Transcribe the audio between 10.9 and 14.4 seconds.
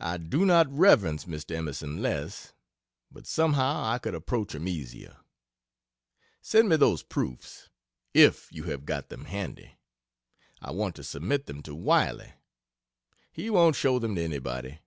to submit them to Wylie; he won't show them to